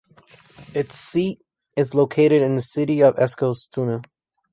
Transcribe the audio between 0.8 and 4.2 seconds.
seat is located in the city of Eskilstuna.